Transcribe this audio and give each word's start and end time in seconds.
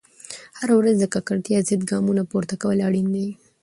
هره 0.59 0.73
ورځ 0.79 0.95
د 0.99 1.05
ککړتیا 1.13 1.59
ضد 1.67 1.81
ګامونه 1.91 2.21
پورته 2.31 2.55
کول 2.61 2.79
اړین 2.87 3.07
دي. 3.15 3.27